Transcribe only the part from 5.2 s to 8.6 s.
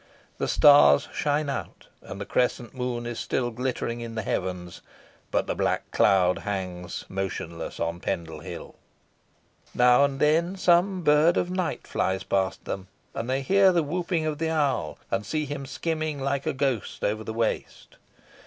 but the black cloud hangs motionless on Pendle